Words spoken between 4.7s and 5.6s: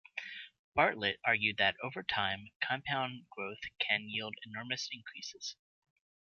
increases.